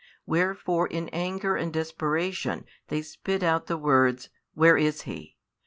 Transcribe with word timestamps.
Wherefore 0.25 0.87
in 0.87 1.09
anger 1.09 1.55
and 1.55 1.71
desperation 1.71 2.65
they 2.87 3.03
spit 3.03 3.43
out 3.43 3.67
the 3.67 3.77
words, 3.77 4.29
Where 4.55 4.75
is 4.75 5.03
He? 5.03 5.37